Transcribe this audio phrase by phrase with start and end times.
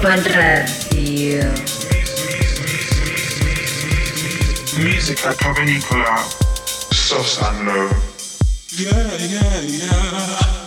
[0.00, 1.52] Ibiza Global Radio.
[4.78, 6.24] Musica Cavernicola,
[6.90, 7.88] Sosanlo.
[8.78, 10.59] Yeah, yeah, yeah.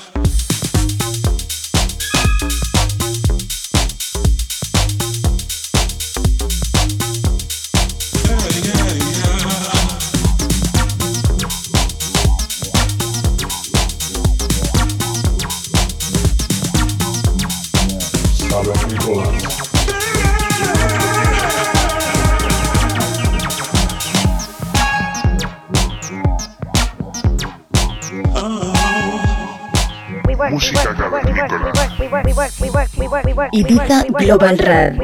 [33.53, 34.97] Ibiza Global Radio.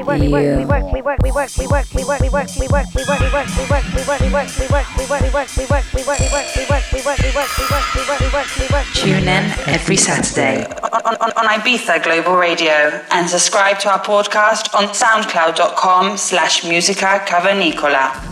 [8.96, 14.74] Tune in every Saturday on, on, on Ibiza Global Radio and subscribe to our podcast
[14.74, 18.30] on soundcloud.com slash musica cavernicola.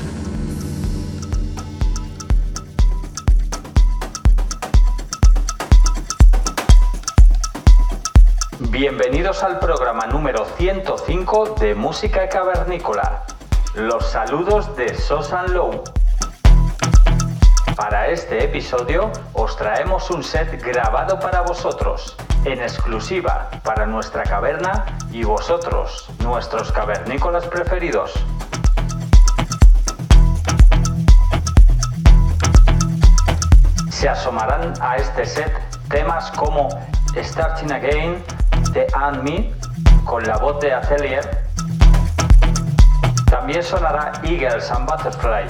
[8.77, 9.77] Bienvenidos al programa
[10.17, 13.23] número 105 de Música Cavernícola.
[13.75, 15.83] Los saludos de Sosan Low.
[17.75, 24.97] Para este episodio os traemos un set grabado para vosotros, en exclusiva para nuestra caverna
[25.11, 28.11] y vosotros, nuestros cavernícolas preferidos.
[33.91, 35.53] Se asomarán a este set
[35.89, 36.69] temas como
[37.15, 38.23] Starting Again
[38.73, 39.67] de And Me
[40.07, 41.43] con la voz de Atelier.
[43.29, 45.45] También sonará Eagles and Butterfly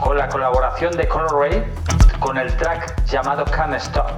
[0.00, 1.72] con la colaboración de Color Ray
[2.18, 4.10] con el track llamado Can't Stop.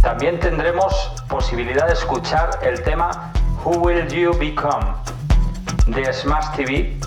[0.00, 3.30] También tendremos posibilidad de escuchar el tema
[3.62, 4.94] Who Will You Become
[5.86, 6.98] de Smash TV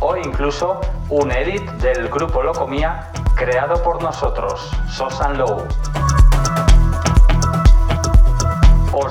[0.00, 0.80] o incluso
[1.10, 5.64] un edit del grupo Locomía creado por nosotros, Sosan Low.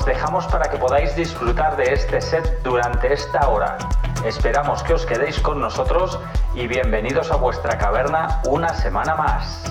[0.02, 3.78] Os dejamos para que podáis disfrutar de este set durante esta hora.
[4.26, 6.18] Esperamos que os quedéis con nosotros
[6.56, 9.62] y bienvenidos a vuestra caverna una semana más.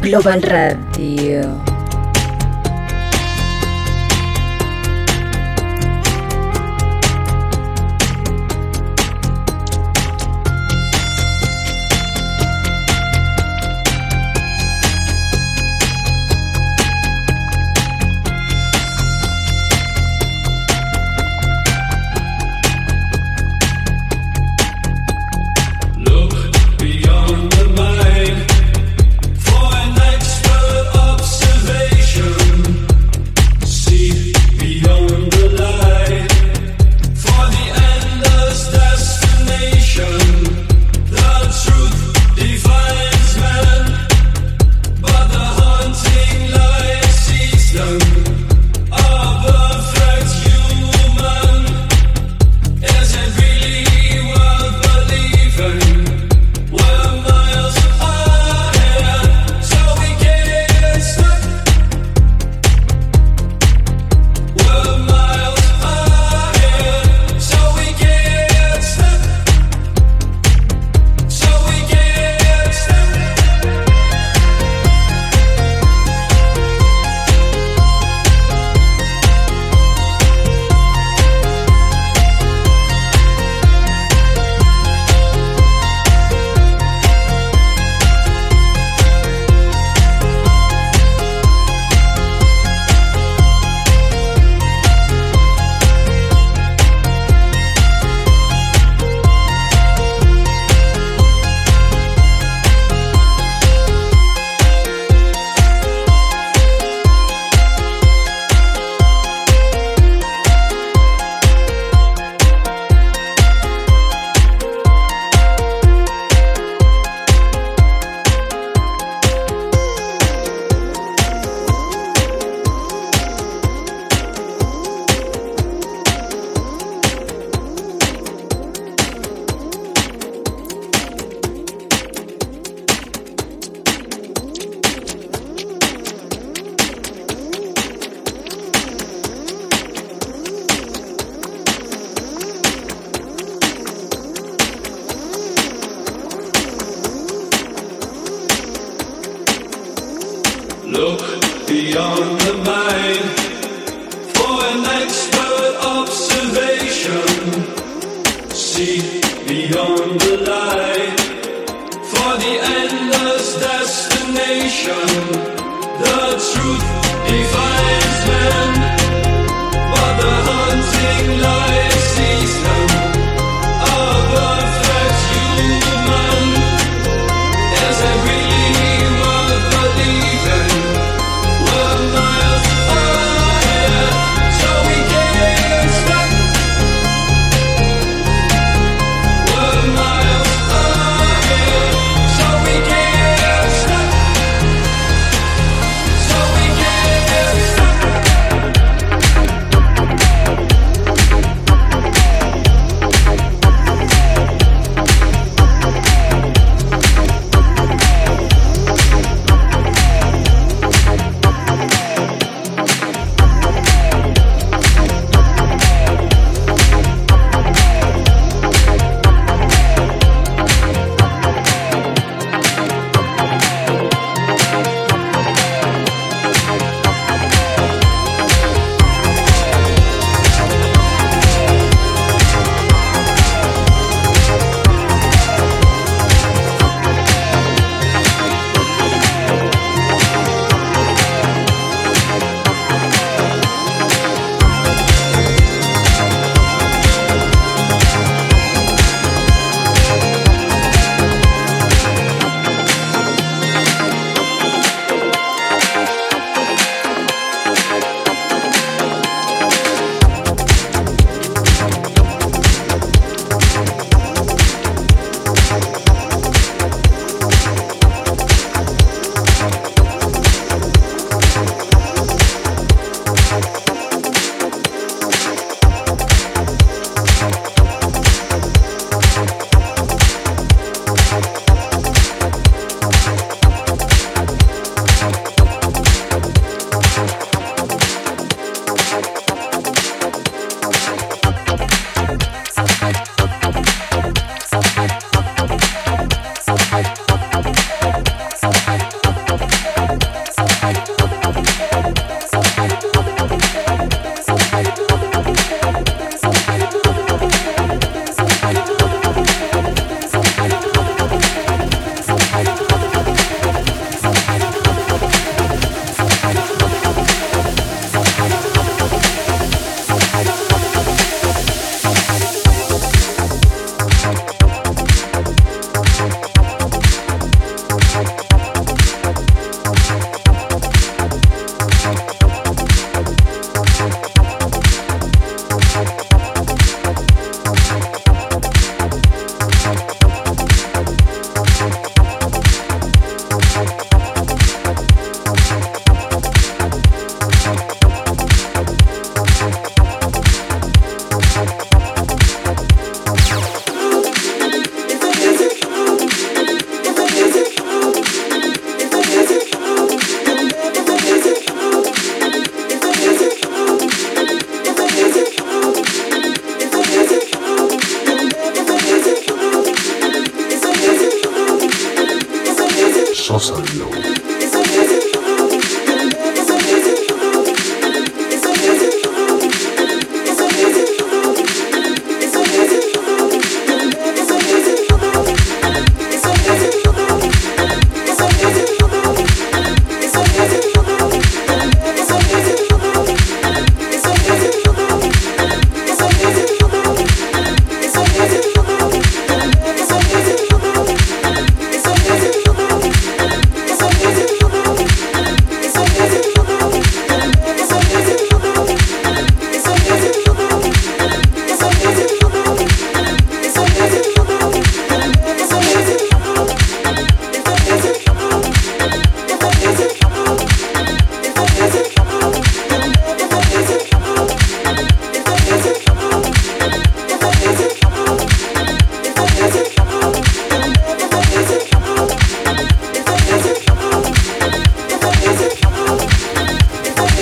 [0.00, 1.71] Global Radio.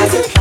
[0.01, 0.40] I said,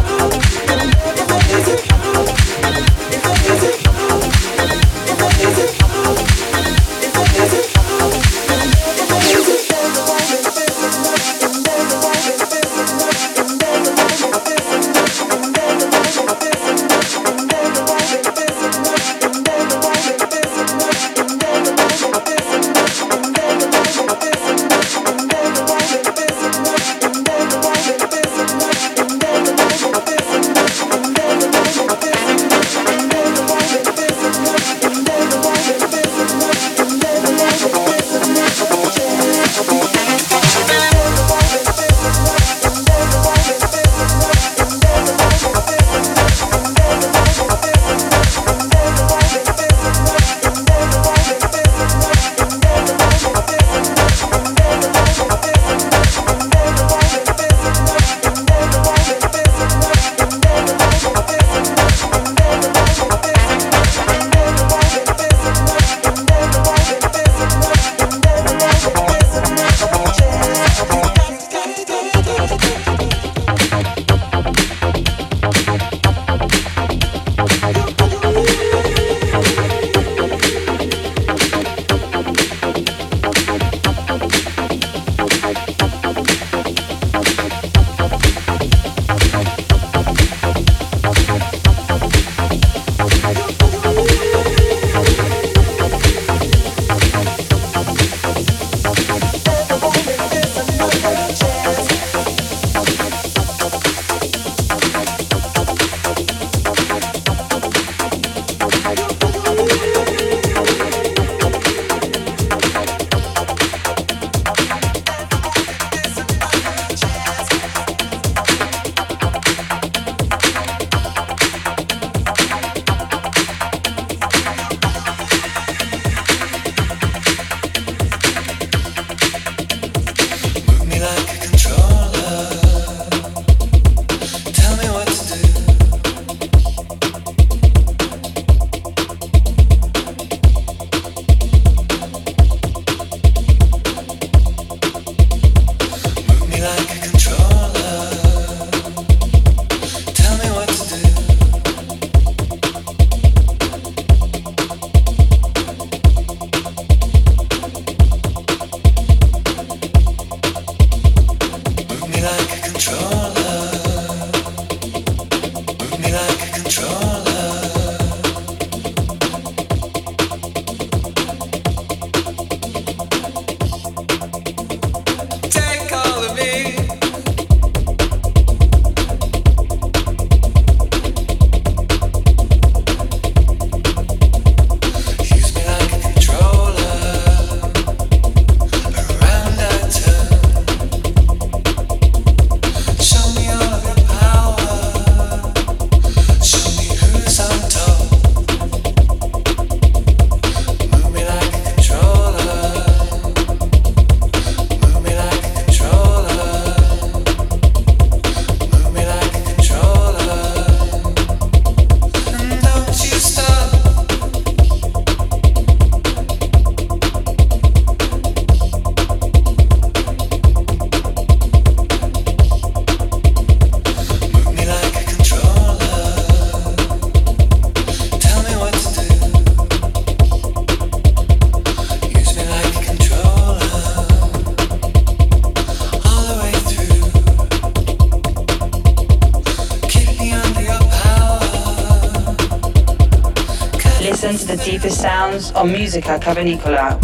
[245.32, 246.98] sounds on Musica Cavernicola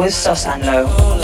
[0.00, 1.19] with Sosanlo.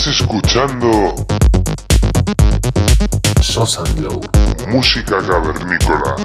[0.00, 1.26] Estás escuchando
[3.42, 3.84] Sosa
[4.68, 6.16] música cavernícola.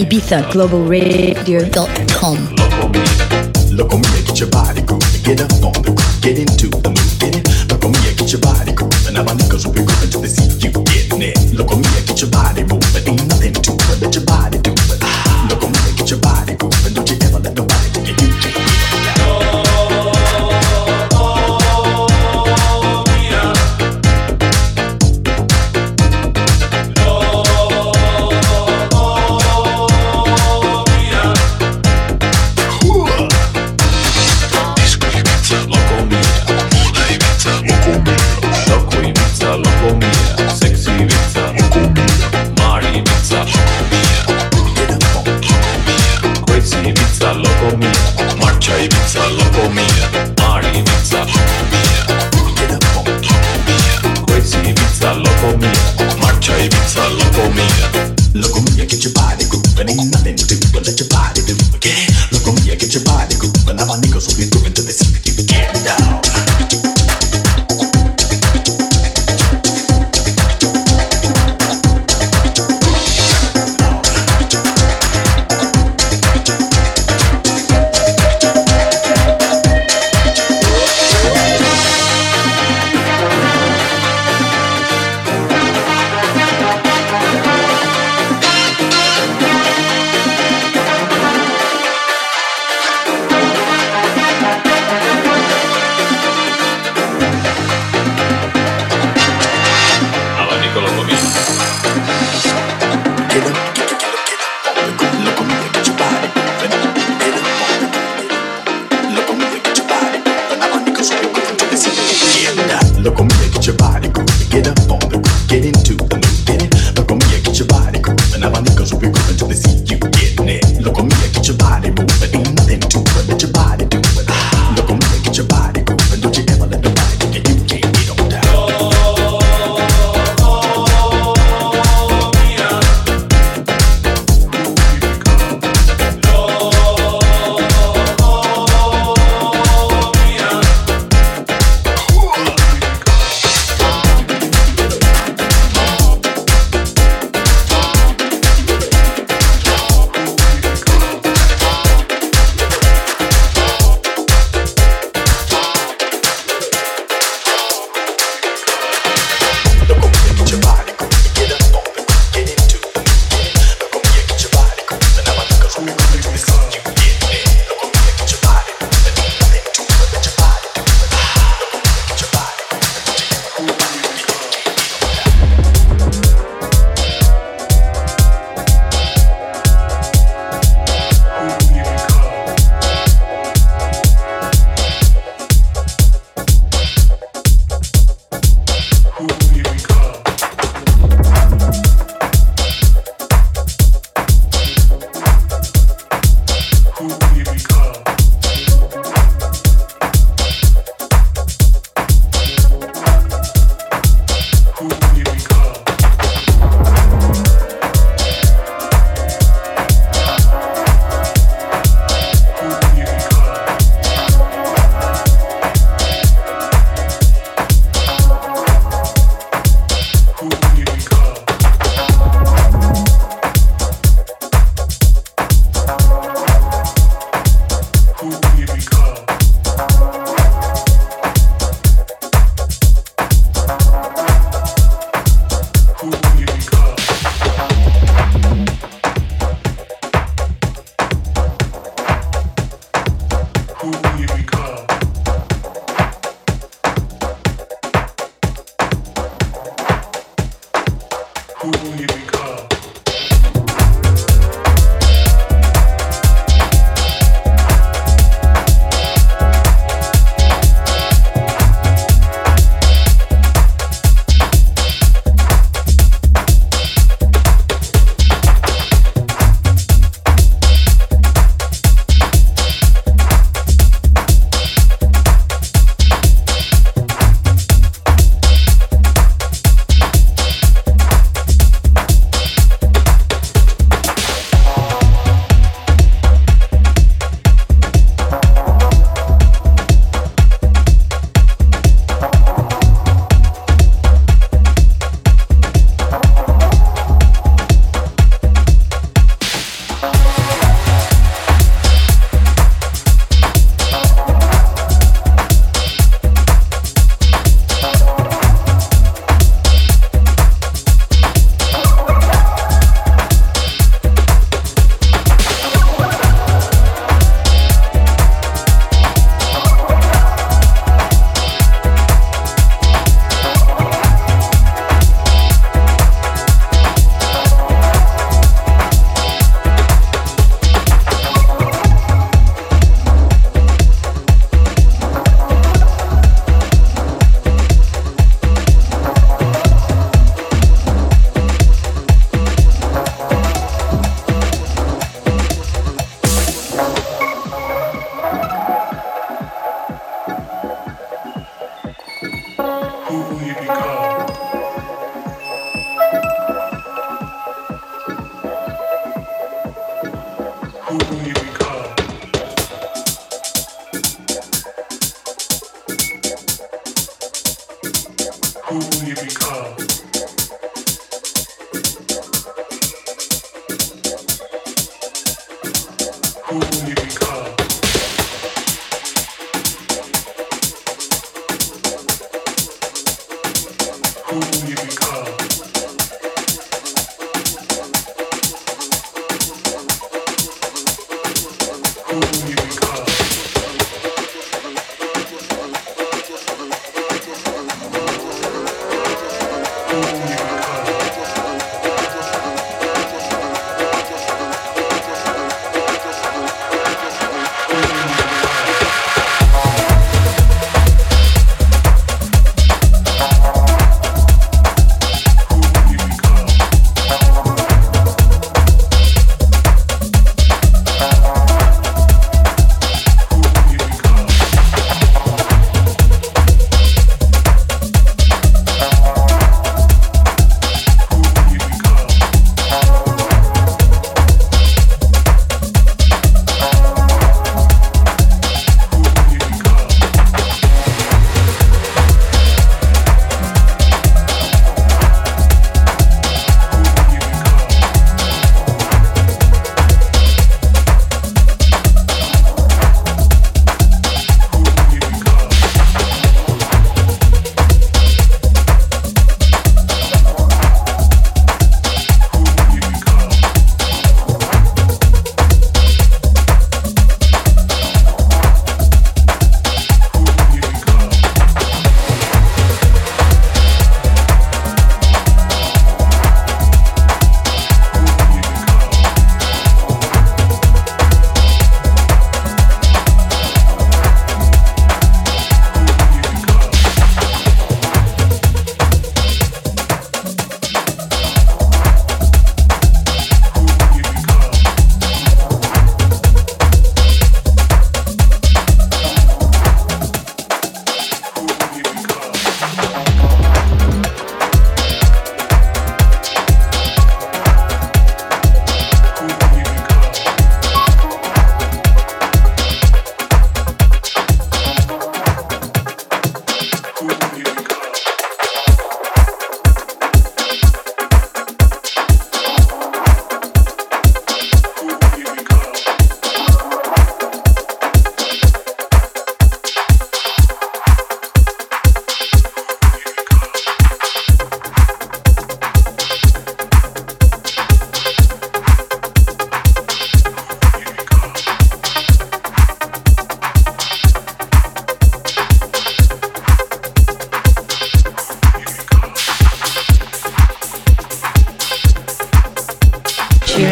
[0.00, 2.38] IbizaGlobalRadio.com.
[3.76, 4.80] Look on me, get your body.
[5.22, 5.92] Get up on the
[6.22, 7.46] get into the mood, get it.
[7.68, 8.72] Look on me, get your body.
[9.12, 9.82] Now my niggas will be
[10.64, 10.70] you
[11.20, 11.36] it.
[11.52, 13.29] Look on me, get your body moving.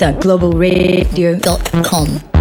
[0.00, 2.39] Global Radio.com.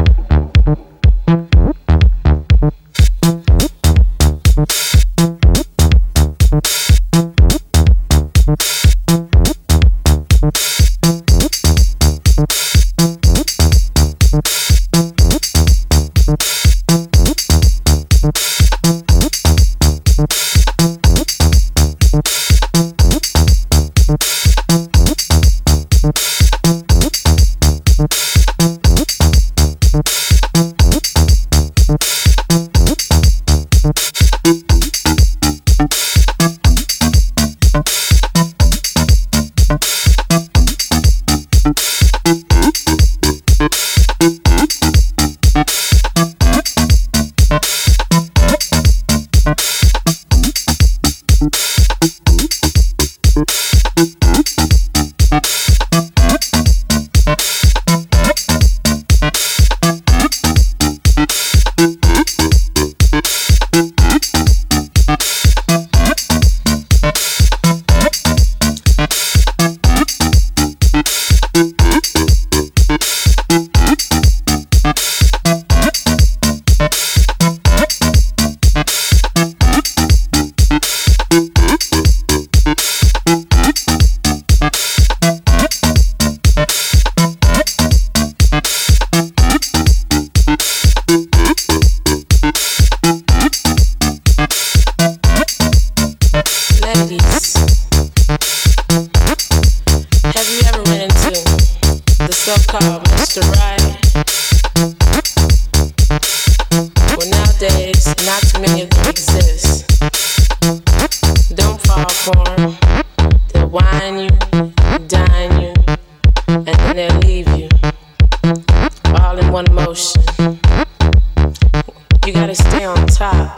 [122.30, 123.58] You gotta stay on top.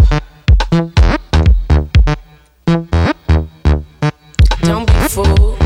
[4.61, 5.59] Don't be fooled.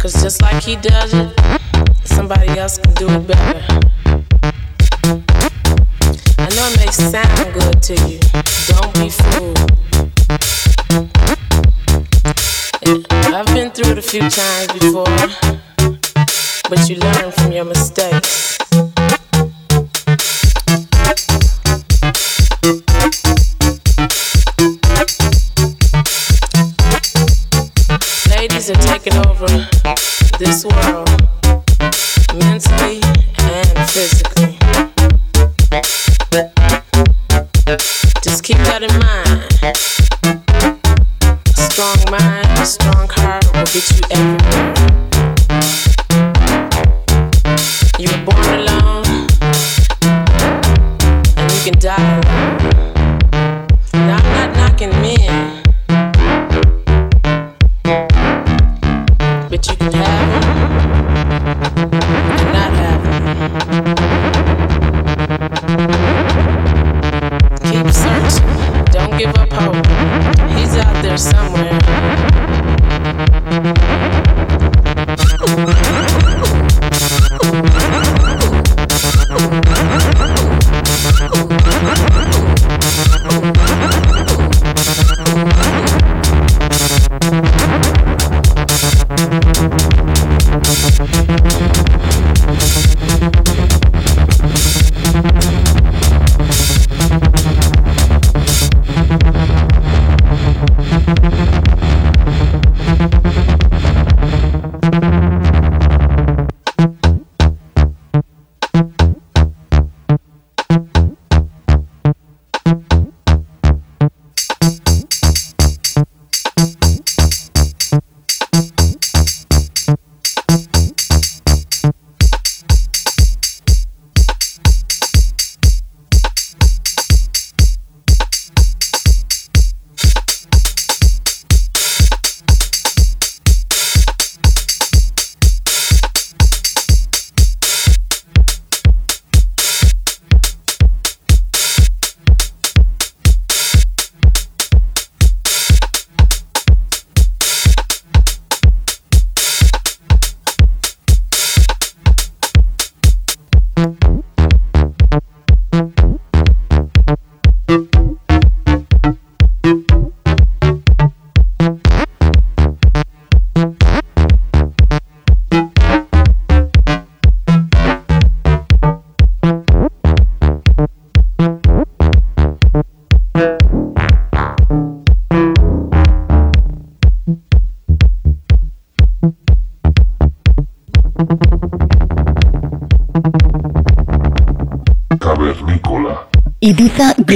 [0.00, 1.40] Cause just like he does it,
[2.02, 3.99] somebody else can do it better.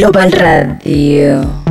[0.05, 1.64] Global Radio.